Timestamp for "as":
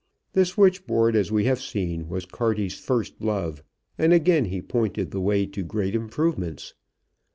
1.15-1.31